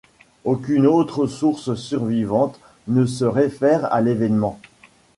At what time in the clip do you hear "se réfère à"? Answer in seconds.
3.05-4.01